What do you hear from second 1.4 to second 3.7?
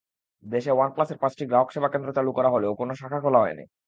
গ্রাহকসেবা কেন্দ্র চালু করা হলেও কোনো শাখা খোলা হয়নি।